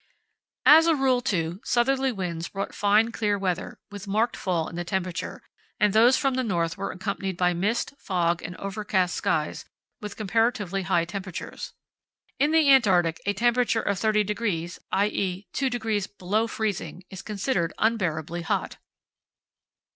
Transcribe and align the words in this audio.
As 0.65 0.87
a 0.87 0.95
rule, 0.95 1.21
too, 1.21 1.61
southerly 1.63 2.11
winds 2.11 2.49
brought 2.49 2.73
fine 2.73 3.11
clear 3.11 3.37
weather, 3.37 3.79
with 3.91 4.07
marked 4.07 4.35
fall 4.35 4.67
in 4.67 4.75
the 4.75 4.83
temperature, 4.83 5.43
and 5.79 5.93
those 5.93 6.17
from 6.17 6.33
the 6.33 6.43
north 6.43 6.75
were 6.75 6.89
accompanied 6.91 7.37
by 7.37 7.53
mist, 7.53 7.93
fog, 7.99 8.41
and 8.41 8.55
overcast 8.57 9.13
skies, 9.15 9.63
with 10.01 10.17
comparatively 10.17 10.81
high 10.81 11.05
temperatures. 11.05 11.73
In 12.39 12.49
the 12.49 12.71
Antarctic 12.71 13.21
a 13.27 13.33
temperature 13.33 13.83
of 13.83 13.97
30°, 13.99 14.79
i.e. 14.91 15.47
2° 15.53 16.17
below 16.17 16.47
freezing, 16.47 17.03
is 17.11 17.21
considered 17.21 17.71
unbearably 17.77 18.41
hot. 18.41 18.77